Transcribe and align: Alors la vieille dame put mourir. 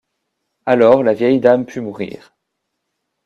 Alors 0.65 1.03
la 1.03 1.13
vieille 1.13 1.39
dame 1.39 1.63
put 1.67 1.79
mourir. 1.79 2.33